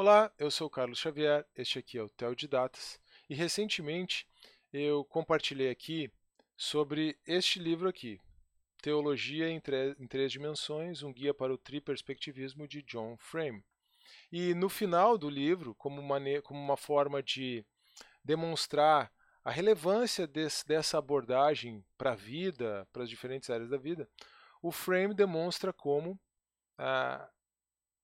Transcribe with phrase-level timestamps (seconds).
[0.00, 4.28] Olá, eu sou Carlos Xavier, este aqui é o Tel de Datas e recentemente
[4.72, 6.08] eu compartilhei aqui
[6.56, 8.20] sobre este livro aqui,
[8.80, 9.60] Teologia em,
[9.98, 13.64] em Três Dimensões, um guia para o triperspectivismo de John Frame.
[14.30, 17.66] E no final do livro, como uma, como uma forma de
[18.22, 19.12] demonstrar
[19.44, 24.08] a relevância desse, dessa abordagem para a vida, para as diferentes áreas da vida,
[24.62, 26.16] o Frame demonstra como
[26.78, 27.28] ah,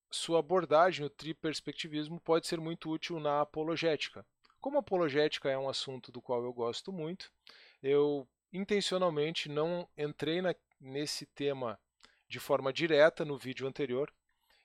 [0.09, 4.25] sua abordagem, o triperspectivismo, pode ser muito útil na apologética.
[4.61, 7.31] Como apologética é um assunto do qual eu gosto muito,
[7.83, 11.79] eu intencionalmente não entrei na, nesse tema
[12.27, 14.11] de forma direta no vídeo anterior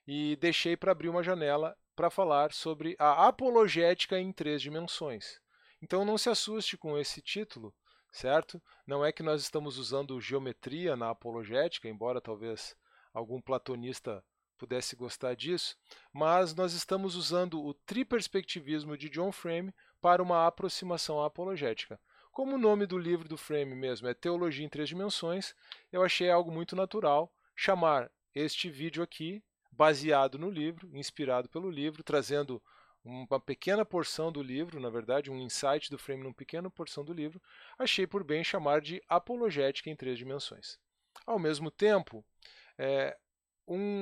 [0.06, 5.40] e deixei para abrir uma janela para falar sobre a apologética em três dimensões.
[5.82, 7.74] Então não se assuste com esse título,
[8.10, 8.62] certo?
[8.86, 12.74] Não é que nós estamos usando geometria na apologética, embora talvez
[13.12, 14.24] algum platonista
[14.60, 15.74] pudesse gostar disso,
[16.12, 21.98] mas nós estamos usando o triperspectivismo de John Frame para uma aproximação apologética.
[22.30, 25.54] Como o nome do livro do Frame mesmo é Teologia em Três Dimensões,
[25.90, 32.04] eu achei algo muito natural chamar este vídeo aqui, baseado no livro, inspirado pelo livro,
[32.04, 32.62] trazendo
[33.02, 37.14] uma pequena porção do livro, na verdade, um insight do Frame numa pequena porção do
[37.14, 37.40] livro,
[37.78, 40.78] achei por bem chamar de Apologética em Três Dimensões.
[41.26, 42.22] Ao mesmo tempo,
[42.78, 43.16] é,
[43.70, 43.99] um,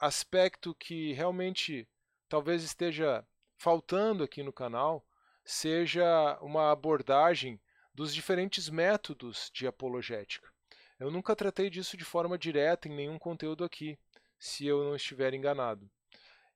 [0.00, 1.86] aspecto que realmente
[2.28, 3.24] talvez esteja
[3.56, 5.06] faltando aqui no canal
[5.44, 7.60] seja uma abordagem
[7.94, 10.48] dos diferentes métodos de apologética.
[10.98, 13.98] Eu nunca tratei disso de forma direta em nenhum conteúdo aqui,
[14.38, 15.90] se eu não estiver enganado.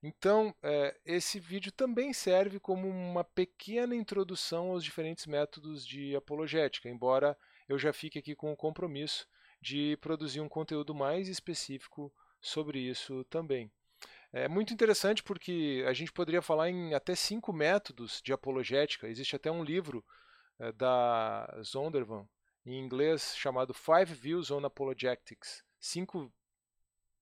[0.01, 6.89] Então, é, esse vídeo também serve como uma pequena introdução aos diferentes métodos de apologética,
[6.89, 7.37] embora
[7.67, 9.27] eu já fique aqui com o compromisso
[9.59, 12.13] de produzir um conteúdo mais específico
[12.45, 13.71] sobre isso também.
[14.31, 19.07] É muito interessante porque a gente poderia falar em até cinco métodos de apologética.
[19.07, 20.05] Existe até um livro
[20.59, 22.27] é, da Zondervan,
[22.65, 25.63] em inglês, chamado Five Views on Apologetics.
[25.79, 26.31] Cinco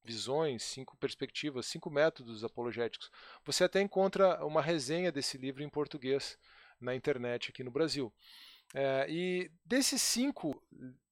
[0.03, 3.09] visões, cinco perspectivas, cinco métodos apologéticos.
[3.46, 6.38] Você até encontra uma resenha desse livro em português
[6.81, 8.12] na internet aqui no Brasil.
[8.74, 10.60] É, e desses cinco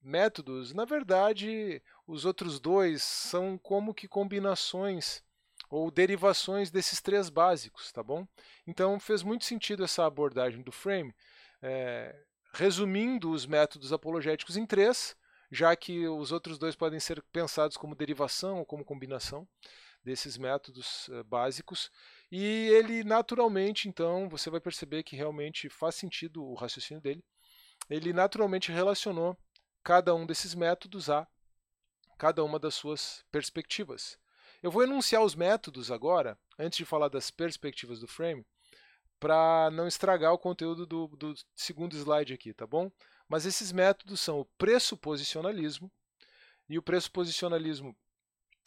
[0.02, 5.24] métodos, na verdade, os outros dois são como que combinações
[5.70, 8.28] ou derivações desses três básicos, tá bom?
[8.66, 11.14] Então fez muito sentido essa abordagem do Frame,
[11.62, 12.20] é,
[12.54, 15.16] resumindo os métodos apologéticos em três,
[15.52, 19.48] já que os outros dois podem ser pensados como derivação ou como combinação
[20.04, 21.92] desses métodos é, básicos.
[22.32, 27.24] E ele naturalmente, então, você vai perceber que realmente faz sentido o raciocínio dele
[27.96, 29.38] ele naturalmente relacionou
[29.84, 31.28] cada um desses métodos a
[32.18, 34.18] cada uma das suas perspectivas.
[34.62, 38.46] Eu vou enunciar os métodos agora, antes de falar das perspectivas do frame,
[39.19, 42.91] para não estragar o conteúdo do, do, segundo slide aqui, tá bom?
[43.28, 45.91] Mas esses métodos são o pressuposicionalismo,
[46.69, 47.96] e o pressuposicionalismo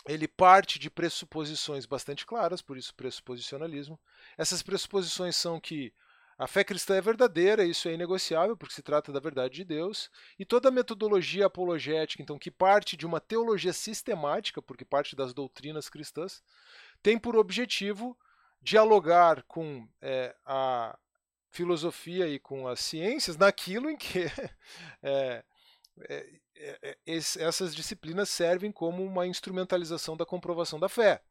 [0.07, 3.99] ele parte de pressuposições bastante claras, por isso pressuposicionalismo.
[4.37, 5.95] Essas pressuposições são que
[6.39, 10.11] a fé cristã é verdadeira, isso é inegociável, porque se trata da verdade de Deus,
[10.39, 15.33] e toda a metodologia apologética, então, que parte de uma teologia sistemática, porque parte das
[15.33, 16.43] doutrinas cristãs,
[17.03, 18.19] tem por objetivo
[18.61, 20.99] dialogar com é, a
[21.51, 24.25] filosofia e com as ciências naquilo em que
[25.03, 25.45] é,
[26.09, 31.23] é, essas disciplinas servem como uma instrumentalização da comprovação da fé.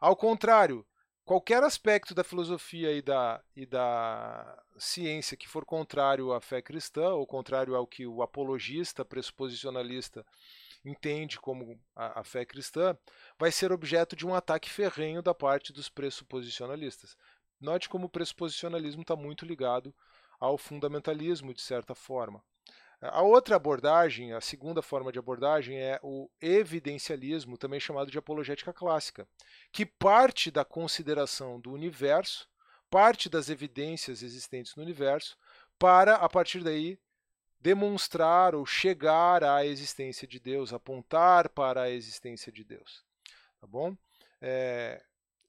[0.00, 0.86] Ao contrário,
[1.26, 7.08] qualquer aspecto da filosofia e da, e da ciência que for contrário à fé cristã,
[7.10, 10.24] ou contrário ao que o apologista pressuposicionalista
[10.84, 12.96] entende como a, a fé cristã,
[13.36, 17.16] vai ser objeto de um ataque ferrenho da parte dos pressuposicionalistas.
[17.60, 19.92] Note como o pressuposicionalismo está muito ligado
[20.38, 22.40] ao fundamentalismo, de certa forma.
[23.00, 28.72] A outra abordagem, a segunda forma de abordagem, é o evidencialismo, também chamado de apologética
[28.72, 29.28] clássica,
[29.70, 32.48] que parte da consideração do universo,
[32.90, 35.36] parte das evidências existentes no universo,
[35.78, 36.98] para, a partir daí,
[37.60, 43.04] demonstrar ou chegar à existência de Deus, apontar para a existência de Deus.
[43.60, 43.96] Tá bom?
[44.40, 45.02] É,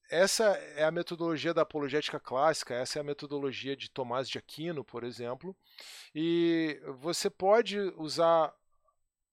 [0.09, 0.45] essa
[0.75, 5.03] é a metodologia da apologética clássica, essa é a metodologia de Tomás de Aquino, por
[5.03, 5.55] exemplo,
[6.13, 8.53] e você pode usar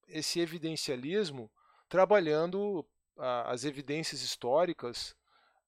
[0.09, 1.51] esse evidencialismo
[1.89, 2.87] trabalhando
[3.17, 5.15] as evidências históricas,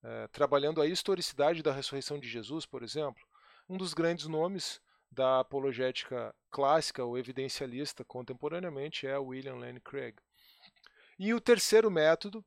[0.02, 3.22] é, trabalhando a historicidade da ressurreição de Jesus, por exemplo.
[3.68, 4.80] Um dos grandes nomes
[5.10, 10.16] da apologética clássica ou evidencialista contemporaneamente é William Lane Craig.
[11.18, 12.44] E o terceiro método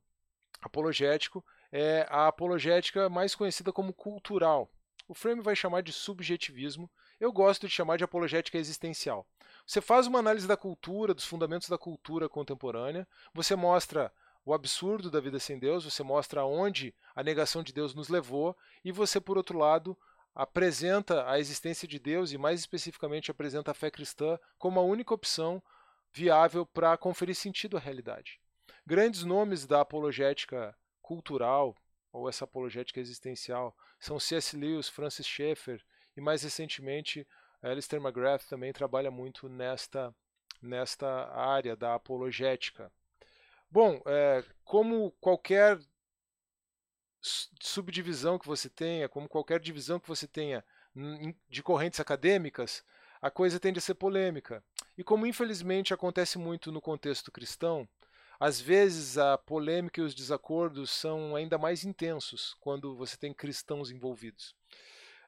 [0.61, 4.69] apologético é a apologética mais conhecida como cultural.
[5.07, 6.89] O Frame vai chamar de subjetivismo.
[7.19, 9.27] Eu gosto de chamar de apologética existencial.
[9.65, 14.11] Você faz uma análise da cultura, dos fundamentos da cultura contemporânea, você mostra
[14.45, 18.55] o absurdo da vida sem Deus, você mostra onde a negação de Deus nos levou,
[18.83, 19.97] e você, por outro lado,
[20.33, 25.13] apresenta a existência de Deus e, mais especificamente, apresenta a fé cristã como a única
[25.13, 25.61] opção
[26.11, 28.39] viável para conferir sentido à realidade.
[28.85, 30.75] Grandes nomes da apologética
[31.09, 31.75] cultural,
[32.13, 34.55] ou essa apologética existencial, são C.S.
[34.55, 35.83] Lewis, Francis Schaeffer
[36.15, 37.27] e, mais recentemente,
[37.63, 40.15] Alistair McGrath também trabalha muito nesta,
[40.61, 42.91] nesta área da apologética.
[43.71, 45.79] Bom, é, como qualquer
[47.59, 50.63] subdivisão que você tenha, como qualquer divisão que você tenha
[51.49, 52.85] de correntes acadêmicas,
[53.19, 54.63] a coisa tende a ser polêmica.
[54.95, 57.89] E como infelizmente acontece muito no contexto cristão,
[58.39, 63.91] às vezes a polêmica e os desacordos são ainda mais intensos quando você tem cristãos
[63.91, 64.55] envolvidos.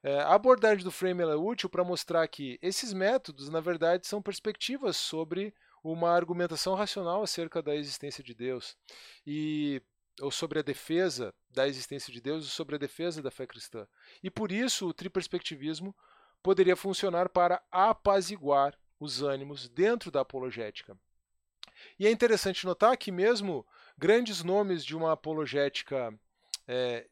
[0.04, 4.22] É, a abordagem do Frame é útil para mostrar que esses métodos, na verdade, são
[4.22, 5.54] perspectivas sobre
[5.84, 8.78] uma argumentação racional acerca da existência de Deus
[9.26, 9.82] e
[10.20, 13.88] ou sobre a defesa da existência de Deus ou sobre a defesa da fé cristã.
[14.22, 15.96] E por isso o triperspectivismo
[16.44, 20.98] poderia funcionar para apaziguar os ânimos dentro da apologética.
[22.00, 23.66] E é interessante notar que mesmo
[23.98, 26.14] grandes nomes de uma apologética
[26.68, 27.08] é,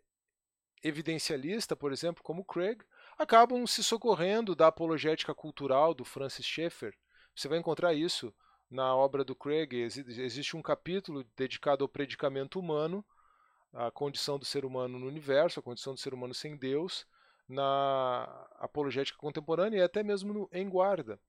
[0.83, 2.81] evidencialista, por exemplo, como Craig,
[3.17, 6.95] acabam se socorrendo da apologética cultural do Francis Schaeffer.
[7.35, 8.33] Você vai encontrar isso
[8.69, 9.73] na obra do Craig.
[9.73, 13.03] Existe um capítulo dedicado ao predicamento humano,
[13.73, 17.05] a condição do ser humano no universo, a condição do ser humano sem Deus,
[17.47, 21.19] na apologética contemporânea e até mesmo no Em Guarda,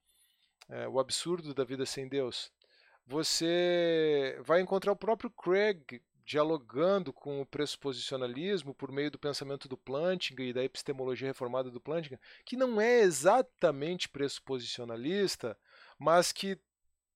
[0.68, 2.52] é, o absurdo da vida sem Deus.
[3.10, 9.76] Você vai encontrar o próprio Craig dialogando com o pressuposicionalismo por meio do pensamento do
[9.76, 15.58] Plantinga e da epistemologia reformada do Plantinga, que não é exatamente pressuposicionalista,
[15.98, 16.56] mas que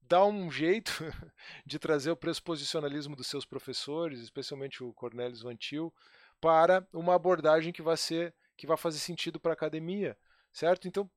[0.03, 0.91] dá um jeito
[1.65, 5.95] de trazer o pressuposicionalismo dos seus professores, especialmente o Cornelius Van Til,
[6.41, 10.19] para uma abordagem que vai ser que vai fazer sentido para a academia,
[10.53, 10.89] certo?
[10.89, 11.09] Então,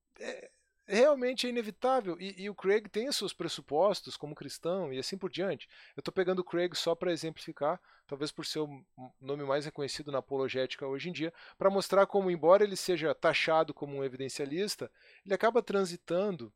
[0.95, 2.18] realmente é inevitável.
[2.19, 5.68] E, e, o Craig tem seus pressupostos como cristão e assim por diante.
[5.95, 8.86] Eu estou pegando o Craig só para exemplificar, talvez por ser o
[9.19, 13.74] nome mais reconhecido na apologética hoje em dia, para mostrar como, embora ele seja taxado
[13.74, 14.89] como um evidencialista,
[15.25, 16.54] ele acaba transitando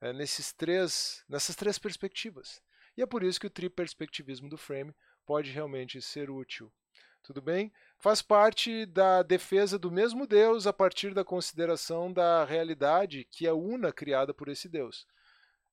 [0.00, 2.62] é, nesses três, nessas três perspectivas.
[2.96, 4.94] E é por isso que o triperspectivismo do Frame
[5.24, 6.72] pode realmente ser útil.
[7.22, 7.72] Tudo bem?
[7.98, 13.52] Faz parte da defesa do mesmo Deus a partir da consideração da realidade que é
[13.52, 15.06] una criada por esse Deus.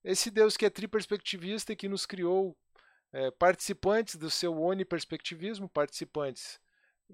[0.04, 2.56] Esse Deus que é triperspectivista e que nos criou
[3.12, 6.60] é, participantes do seu oniperspectivismo, participantes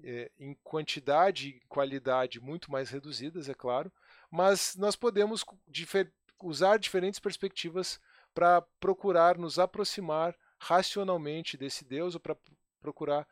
[0.04, 3.90] é, em quantidade e qualidade muito mais reduzidas, é claro,
[4.30, 6.12] mas nós podemos difer
[6.42, 7.98] usar diferentes perspectivas
[8.34, 12.36] para procurar nos aproximar racionalmente desse Deus ou para
[12.82, 13.26] procurar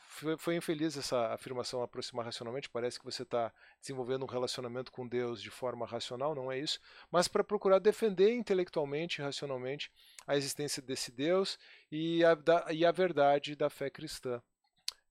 [0.00, 2.68] foi, foi, infeliz essa afirmação aproximar racionalmente.
[2.68, 6.80] Parece que você está desenvolvendo um relacionamento com Deus de forma racional, não é isso.
[7.10, 9.90] Mas para procurar defender intelectualmente e racionalmente
[10.26, 11.58] a existência desse Deus
[11.90, 14.42] e a, da, e a verdade da fé cristã,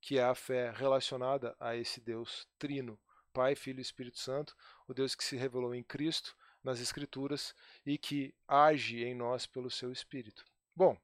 [0.02, 3.00] que é a fé relacionada a esse Deus trino,
[3.32, 4.56] Pai, Filho e Espírito Santo,
[4.88, 9.72] o Deus que se revelou em Cristo nas Escrituras e que age em nós pelo
[9.72, 10.44] seu Espírito.
[10.76, 10.98] Bom,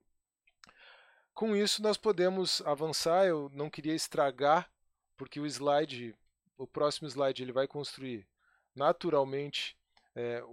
[1.34, 3.26] com isso, nós podemos avançar.
[3.26, 4.70] Eu não queria estragar,
[5.18, 6.16] porque o slide,
[6.58, 8.28] o próximo slide, ele vai construir
[8.76, 9.78] naturalmente,
[10.16, 10.44] é,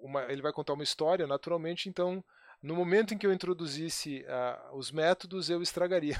[0.00, 1.88] uma, ele vai contar uma história naturalmente.
[1.88, 2.24] Então,
[2.62, 6.16] no momento em que eu introduzisse uh, os métodos, eu estragaria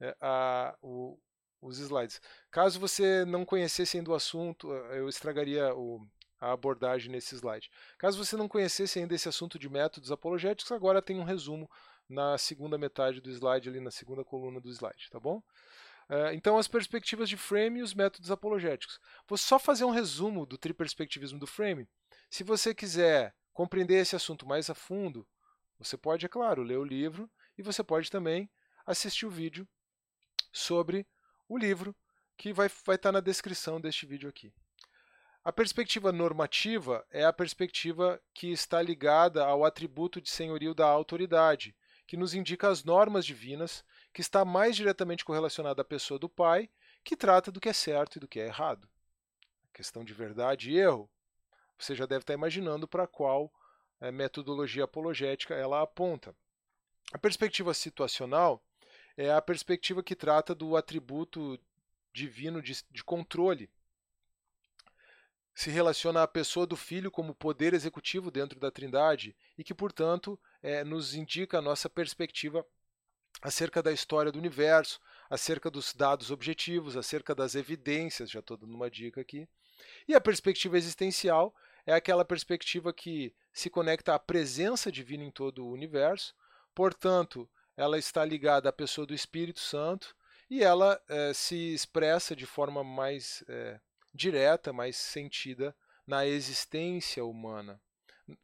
[0.82, 1.18] uh,
[1.62, 2.20] os slides.
[2.50, 6.06] Caso você não conhecesse ainda o assunto, eu estragaria o,
[6.38, 7.70] a abordagem nesse slide.
[7.98, 11.70] Caso você não conhecesse ainda esse assunto de métodos apologéticos, agora tem um resumo
[12.08, 15.42] na segunda metade do slide, ali na segunda coluna do slide, tá bom?
[16.08, 19.00] Uh, então, as perspectivas de Frame e os métodos apologéticos.
[19.26, 21.88] Vou só fazer um resumo do triperspectivismo do Frame.
[22.28, 25.26] Se você quiser compreender esse assunto mais a fundo,
[25.78, 28.50] você pode, é claro, ler o livro e você pode também
[28.86, 29.66] assistir o vídeo
[30.52, 31.06] sobre
[31.48, 31.96] o livro
[32.36, 34.52] que vai, vai estar na descrição deste vídeo aqui.
[35.42, 41.76] A perspectiva normativa é a perspectiva que está ligada ao atributo de senhorio da autoridade,
[42.06, 46.70] que nos indica as normas divinas, que está mais diretamente correlacionada à pessoa do pai,
[47.02, 48.88] que trata do que é certo e do que é errado.
[49.72, 51.10] A questão de verdade e erro,
[51.78, 53.52] você já deve estar imaginando para qual
[54.00, 56.34] é, metodologia apologética ela aponta.
[57.12, 58.64] A perspectiva situacional
[59.16, 61.58] é a perspectiva que trata do atributo
[62.12, 63.70] divino de, de controle.
[65.54, 70.38] Se relaciona à pessoa do Filho como poder executivo dentro da Trindade e que, portanto,
[70.64, 72.66] é, nos indica a nossa perspectiva
[73.42, 78.74] acerca da história do universo, acerca dos dados objetivos, acerca das evidências, já estou dando
[78.74, 79.46] uma dica aqui.
[80.08, 81.54] E a perspectiva existencial
[81.84, 86.34] é aquela perspectiva que se conecta à presença divina em todo o universo,
[86.74, 90.16] portanto, ela está ligada à pessoa do Espírito Santo
[90.48, 93.78] e ela eh, se expressa de forma mais eh,
[94.14, 97.78] direta, mais sentida na existência humana.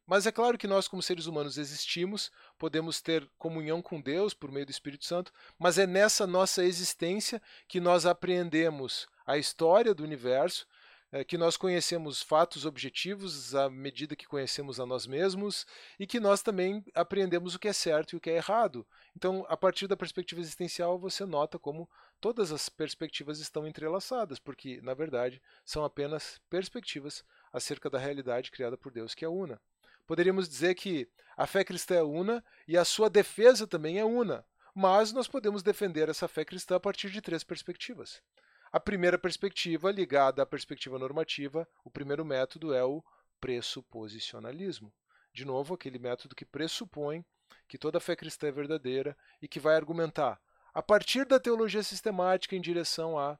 [0.07, 4.51] Mas é claro que nós, como seres humanos, existimos, podemos ter comunhão com Deus por
[4.53, 10.03] meio do Espírito Santo, mas é nessa nossa existência que nós apreendemos a história do
[10.03, 10.67] universo,
[11.13, 15.67] é, que nós conhecemos fatos objetivos à medida que conhecemos a nós mesmos
[15.99, 18.87] e que nós também apreendemos o que é certo e o que é errado.
[19.17, 21.89] Então, a partir da perspectiva existencial, você nota como
[22.21, 28.77] todas as perspectivas estão entrelaçadas, porque, na verdade, são apenas perspectivas acerca da realidade criada
[28.77, 29.61] por Deus, que é una.
[30.11, 34.45] Poderíamos dizer que a fé cristã é una e a sua defesa também é una,
[34.75, 38.21] mas nós podemos defender essa fé cristã a partir de três perspectivas.
[38.73, 43.05] A primeira perspectiva, ligada à perspectiva normativa, o primeiro método é o
[43.40, 44.93] pressuposicionalismo.
[45.33, 47.25] De novo, aquele método que pressupõe
[47.69, 50.40] que toda fé cristã é verdadeira e que vai argumentar
[50.75, 53.38] a partir da teologia sistemática em direção à,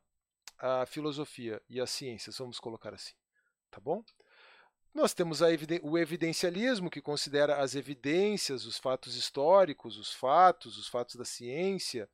[0.56, 3.14] à filosofia e às ciências, vamos colocar assim.
[3.72, 4.04] Tá bom?
[4.92, 5.40] Nós temos
[5.82, 12.09] o evidencialismo, que considera as evidências, os fatos históricos, os fatos, os fatos da ciência,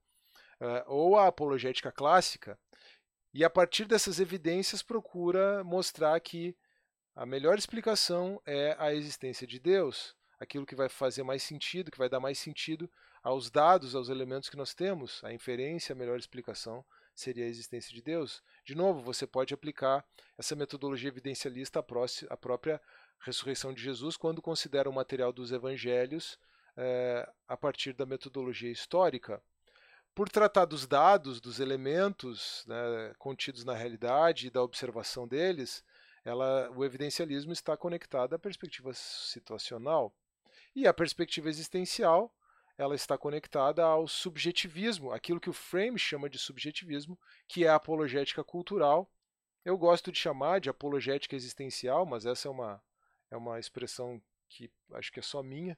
[0.60, 2.58] uh, ou a apologética clássica,
[3.32, 6.56] e a partir dessas evidências procura mostrar que
[7.14, 11.98] a melhor explicação é a existência de Deus, aquilo que vai fazer mais sentido, que
[11.98, 12.90] vai dar mais sentido
[13.22, 15.24] aos dados, aos elementos que nós temos.
[15.24, 16.84] A inferência, a melhor explicação
[17.20, 18.42] seria a existência de Deus.
[18.64, 20.04] De novo, você pode aplicar
[20.38, 22.80] essa metodologia evidencialista à própria
[23.20, 26.38] ressurreição de Jesus quando considera o material dos evangelhos
[26.76, 29.42] é, a partir da metodologia histórica
[30.16, 35.84] por tratar dos dados, dos elementos né, contidos na realidade e da observação deles,
[36.24, 40.10] ela, o evidencialismo está conectado à perspectiva situacional.
[40.74, 42.34] E a perspectiva existencial,
[42.78, 47.18] ela está conectada ao subjetivismo, aquilo que o Frame chama de subjetivismo,
[47.48, 49.10] que é a apologética cultural.
[49.64, 52.82] Eu gosto de chamar de apologética existencial, mas essa é uma,
[53.30, 55.76] é uma expressão que acho que é só minha.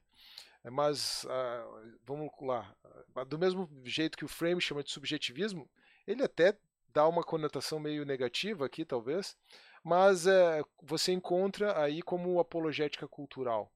[0.64, 2.74] É, mas, uh, vamos lá,
[3.14, 5.70] ah, do mesmo jeito que o Frame chama de subjetivismo,
[6.06, 6.58] ele até
[6.92, 9.36] dá uma conotação meio negativa aqui, talvez,
[9.84, 13.72] mas é, você encontra aí como apologética cultural,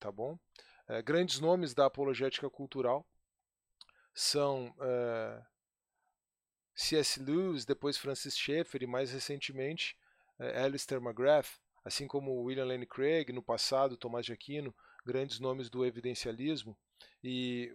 [0.00, 0.38] tá bom?
[0.86, 3.06] É, grandes nomes da apologética cultural
[4.12, 5.42] são é,
[6.74, 7.20] C.S.
[7.22, 9.96] Lewis, depois Francis Schaeffer e mais recentemente
[10.38, 14.74] é, Alistair McGrath, assim como William Lane Craig, no passado Tomás de Aquino,
[15.04, 16.76] grandes nomes do evidencialismo
[17.22, 17.74] e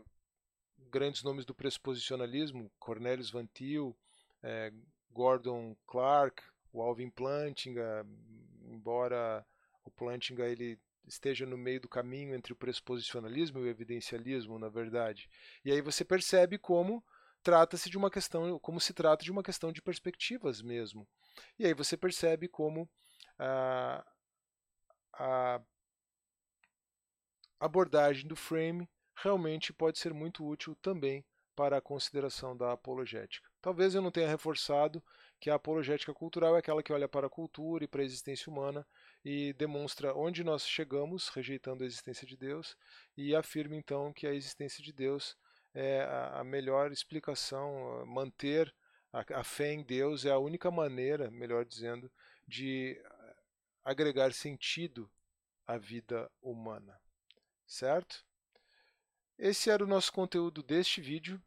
[0.92, 3.96] grandes nomes do pressuposicionalismo, Cornelius Van Til,
[4.44, 4.72] é,
[5.12, 8.06] Gordon Clark, o Alvin Plantinga,
[8.64, 9.46] embora
[9.84, 14.70] o Plantinga ele esteja no meio do caminho entre o pressuposicionalismo e o evidencialismo, na
[14.70, 15.30] verdade.
[15.66, 17.04] E aí você percebe como
[17.44, 21.08] trata-se de uma questão, como se trata de uma questão de perspectivas mesmo.
[21.58, 22.90] E aí você percebe como
[23.38, 24.06] a,
[25.14, 25.62] a
[27.60, 31.26] abordagem do frame realmente pode ser muito útil também
[31.56, 33.50] para a consideração da apologética.
[33.62, 35.04] Talvez eu não tenha reforçado
[35.40, 38.50] que a apologética cultural é aquela que olha para a cultura e para a existência
[38.50, 38.86] humana
[39.24, 42.78] e demonstra onde nós chegamos, rejeitando a existência de Deus,
[43.18, 45.38] e afirma então que a existência de Deus
[45.74, 48.74] é a melhor explicação, manter
[49.12, 52.12] a fé em Deus é a única maneira, melhor dizendo,
[52.48, 53.02] de
[53.84, 55.10] agregar sentido
[55.66, 57.00] à vida humana
[57.70, 58.26] certo?
[59.38, 61.42] Esse era o nosso conteúdo deste vídeo,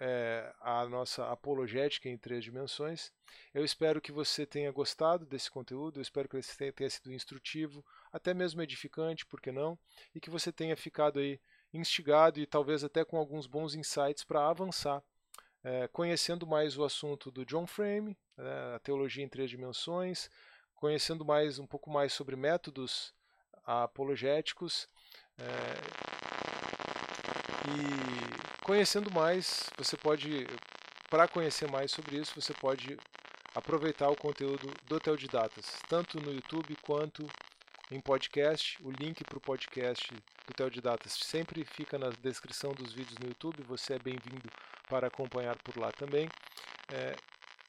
[0.00, 3.12] é, a nossa apologética em três dimensões.
[3.52, 7.84] Eu espero que você tenha gostado desse conteúdo, eu espero que ele tenha sido instrutivo,
[8.12, 9.78] até mesmo edificante, por que não?
[10.14, 11.40] E que você tenha ficado aí
[11.72, 15.02] instigado e talvez até com alguns bons insights para avançar,
[15.62, 20.30] é, conhecendo mais o assunto do John Frame, né, a teologia em três dimensões,
[20.74, 23.12] conhecendo mais um pouco mais sobre métodos
[23.64, 24.88] apologéticos
[25.36, 25.44] é,
[27.68, 30.46] e conhecendo mais, você pode,
[31.08, 32.98] para conhecer mais sobre isso, você pode
[33.54, 37.26] aproveitar o conteúdo do Teodidatas, tanto no YouTube quanto
[37.90, 38.76] em podcast.
[38.82, 40.12] O link para o podcast
[40.46, 43.62] do Teodidatas sempre fica na descrição dos vídeos no YouTube.
[43.62, 44.50] Você é bem-vindo
[44.86, 46.28] para acompanhar por lá também.
[46.92, 47.16] É,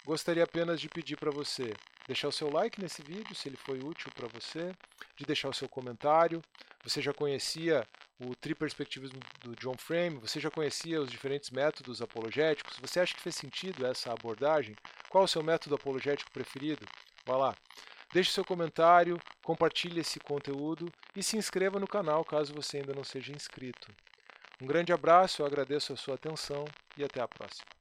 [0.04, 1.74] gostaria apenas de pedir para você
[2.08, 4.76] deixar o seu like nesse vídeo, se ele foi útil para você,
[5.16, 6.42] de deixar o seu comentário.
[6.84, 7.88] Você já conhecia
[8.20, 13.22] o triperspectivismo do John Frame, você já conhecia os diferentes métodos apologéticos, você acha que
[13.22, 14.76] fez sentido essa abordagem?
[15.10, 16.86] Qual o seu método apologético preferido?
[17.26, 17.56] Vá lá.
[18.12, 23.04] Deixe seu comentário, compartilhe esse conteúdo e se inscreva no canal caso você ainda não
[23.04, 23.88] seja inscrito.
[24.62, 26.66] Um grande abraço, eu agradeço a sua atenção
[26.98, 27.79] e até a próxima.